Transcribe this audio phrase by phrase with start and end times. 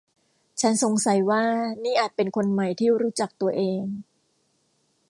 [0.61, 1.43] ฉันสงสัยว่า
[1.83, 3.83] นี่อาจเป็นคนใหม่ที่รู้จักตัวเอง